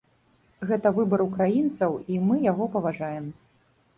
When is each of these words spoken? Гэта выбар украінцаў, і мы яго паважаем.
Гэта 0.69 0.91
выбар 0.97 1.23
украінцаў, 1.25 1.91
і 2.13 2.17
мы 2.29 2.35
яго 2.51 2.69
паважаем. 2.77 3.25